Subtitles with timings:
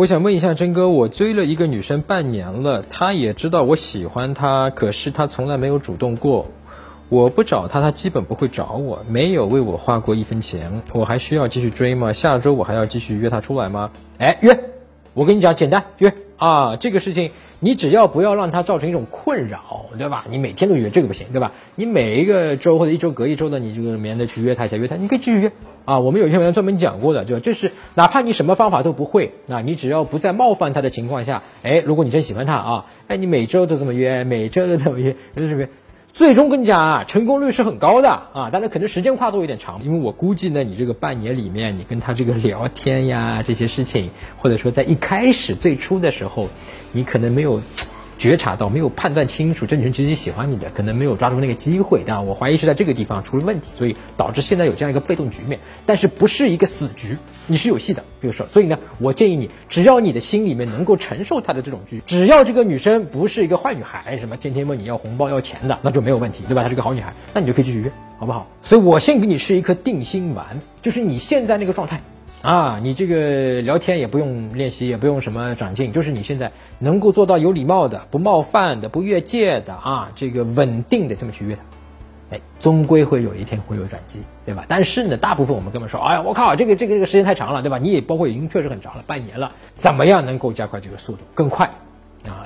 [0.00, 6.46] 我想问一下真哥，我追了一个女生半年了，她也知道我喜欢她，可是她从来没有主动过。
[7.10, 10.80] 我不找她，她基本不会找我，没有为我花过一分钱。
[10.94, 12.14] 我还需要继续追吗？
[12.14, 13.90] 下周我还要继续约她出来吗？
[14.16, 14.58] 哎，约！
[15.12, 20.24] 我跟你讲，简单约啊，这个事情你只要不要让她造成一种困扰，对吧？
[20.30, 21.52] 你每天都约这个不行，对吧？
[21.74, 25.52] 你每一个周或者一周隔一周的，你就免得去约她一下，约她，你可以继续约。
[25.90, 35.66] 啊，我们有一篇文章专门讲过的，就这是哪怕你什么方法都不会，那你只要不在冒犯他的情况下，哎，如果你真喜欢他啊，哎，你每周都这么约，每周都这么约，就是什么？
[36.12, 46.50] 最终跟你讲啊，成功率是很高的啊，当然可能时间跨度有点长，因为我估计呢，你这个半年里面，你跟他这个聊天呀这些事情，或者说在一开始最初的时候，
[46.92, 47.60] 你可能没有。
[48.20, 57.16] 觉察到没有判断清楚，这女生其实喜欢你的，可能没有抓住那个机会，但我怀疑是在这个地方出了问题，所以导致现在有这样一个被动局面，但是不是一个死局，
[57.48, 66.62] 你是有戏的这个事儿，所以呢，我建议你，只要你的心里面能够承受她的这种局，只要这个女生不是一个坏女孩，什么天天问你要红包要钱的，那就没有问题，对吧？
[66.62, 68.46] 她是个好女孩，那你就可以继续约，好不好？
[68.60, 72.02] 所以我先给你吃一颗定心丸，就是你现在那个状态。
[72.42, 81.62] 啊，你这个聊天也不用练习，也不用什么长进，就是你现在能够做到有礼貌的、不冒犯的、不越界的啊，这个稳定的这么去约他，
[82.30, 84.64] 哎，终归会有一天会有转机，对吧？
[84.68, 87.76] 但是呢，大部分我们哥们说，哎呀，我靠，这个这个这个时间太长了，对吧？
[87.76, 91.70] 你也包括已经确实很长了，半年了，怎么样能够加快这个速度更快？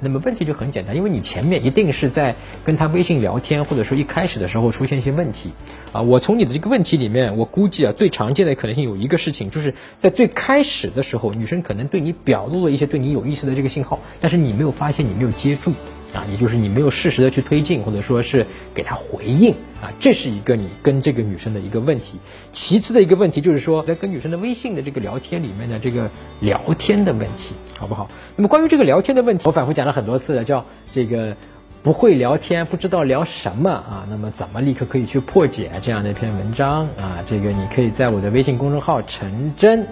[0.00, 5.52] 那么问题就很简单，因为你前面一定是在跟他微信聊天，或者说一开始的时候出现一些问题，
[5.92, 15.72] 啊，我从你的这个问题里面，我估计啊，最常见的可能性有一个事情，就是在最开始的时候，女生可能对你表露了一些对你有意思的这个信号，但是你没有发现，你没有接住。
[16.14, 22.18] 啊，也就是你没有适时的去推进，或者说是给他回应啊，这是一个你跟这个女生的一个问题。
[22.50, 28.08] 其次的一个问题就是说，在跟女生的微信的这个聊天里面的这个聊天的问题，好不好？
[28.36, 31.36] 那么关于这个聊天的问题，我反复讲了很多次了，叫这个
[31.82, 34.06] 不会聊天，不知道聊什么啊。
[34.08, 37.22] 那么怎么立刻可以去破解这样的一篇文章啊？
[37.26, 39.86] 这个你可以在我的微信公众号陈真。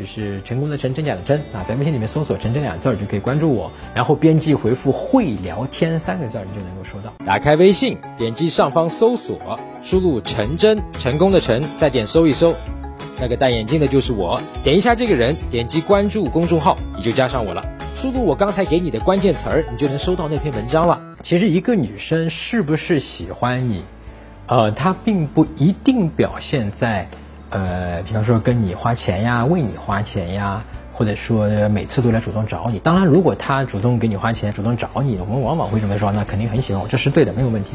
[0.00, 7.12] 就是成功的成真假的真啊，在微信里面搜索“陈真”两字儿就可以关注我，然后编辑回复“会聊天”三个字儿，你就能够收到。
[7.22, 12.54] 打开微信，点击上方搜索，输入“陈真”，成功的成，再点搜一搜，
[13.20, 17.62] 那个戴眼镜的就是我，点一下这个人，点击关注公众号，你就加上我了。
[17.94, 20.98] 输入我刚才给你的关键词儿，你就能收到那篇文章了。
[21.22, 23.82] 其实一个女生是不是喜欢你，
[24.46, 27.06] 呃，她并不一定表现在。
[27.50, 32.78] 呃，比方说跟你花钱呀，为你花钱呀，或者说每次都来主动找你。
[32.78, 37.72] 当然，如果他主动给你花钱，主动找你，我们往往会这么说，那肯定很喜欢我，这是对的，没有问题。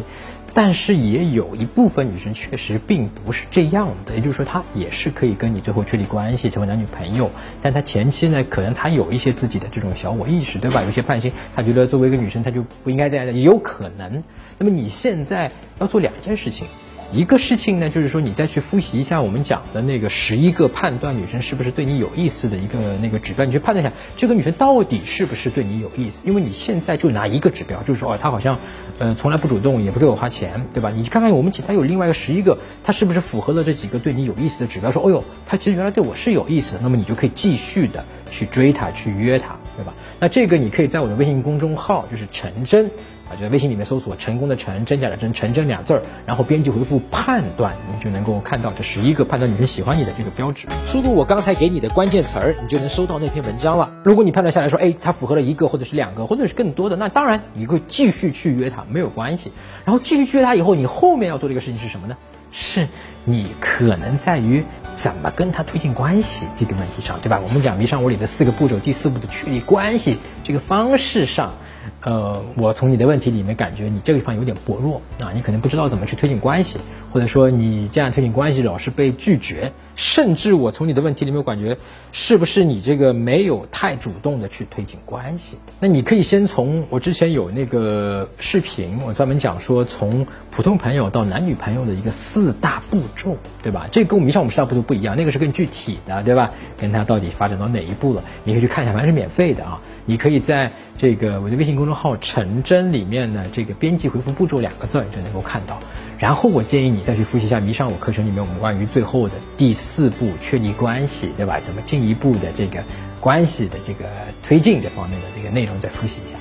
[0.54, 7.30] 但是也有一部分女生确实并不是这样的，也就是说，她也是可以跟你最后确立关系，成为男女朋友。
[7.62, 10.82] 但她前期呢，可能她有一些自己的这种小我意识，对吧？
[10.84, 14.24] 有些叛心，她觉得作为一个女生，她就不应该这样的，也有可能。
[14.58, 16.66] 那么你现在要做两件事情。
[17.12, 26.28] 一个事情呢，就是说你再去复习一下我们讲的那个十一个判断女生是不是对你有意思的一个那个指标，你去判断一下这个女生到底是不是对你有意思。
[26.28, 28.60] 因为你现在就拿一个指标，就是说哦，她好像
[29.00, 30.92] 呃从来不主动，也不给我花钱，对吧？
[30.94, 34.92] 你看看我们其他有另外一个十一个，她是不是符合了这几个对你有意思的指标？
[34.92, 39.94] 说哦哟，她其实原来对我是有意思的，那么你就可以继续的去追她，去约她，对吧？
[40.20, 42.92] 那这个你可以在我的微信公众号，就是陈真。
[43.30, 50.68] 啊，就在微信里面搜索“成功的成，真假的真，成真”两字儿，然后编辑回复“判断”，你就能够看到这十一个判断女生喜欢你的这个标志。
[50.86, 53.92] 输入我刚才给你的关键词儿，你就能收到那篇文章了。
[54.04, 59.52] 如果你判断下来说，哎，它符合了一个或者是两个，或者是更多的，那当然你会继续去约他，没有关系。
[59.86, 62.16] 然后继续去约他以后，你后面要做的一个事情是什么呢？
[62.52, 62.88] 是
[63.26, 67.42] 你可能在于怎么跟他推进关系这个问题上，对吧？
[67.44, 71.54] 我们讲迷上我里的四个步骤，第四步的确立关系这个方式上。
[72.02, 76.78] 呃，我从你的问题里面感觉你这个地方有点薄弱啊，你可能不知道怎么去推进关系，
[77.12, 81.78] 或者说你这样推进关系老是被拒绝，甚至我从你的问题里面感觉
[82.12, 85.58] 是不是你这个没有太主动的去推进关系？
[85.80, 93.88] 那你可以先从我之前有那个视频，我专门讲说从普通朋友到男女朋友的一个四大步骤，对吧？
[93.92, 96.52] 这跟我们以上我们四大步骤不一样，那个是更具体的，对吧？
[96.78, 98.24] 跟他到底发展到哪一步了？
[98.44, 99.82] 你可以去看一下，反正是免费的啊。
[100.06, 105.80] 你可以在这个我的微信公众号“陈真”里面呢，这个编辑回复“步骤”两个字，你就能够看到。
[106.18, 111.60] 然后我建议你再去复习一下《迷上我》课程里面我们关于最后的第四步确立关系，对吧？
[111.64, 112.84] 怎么进一步的这个
[113.20, 114.06] 关系的这个
[114.42, 116.38] 推进这方面的这个内容再复习一下。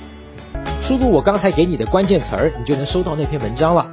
[0.81, 3.85] 输入我刚才给你的关键词儿，你就能收到那篇文章了。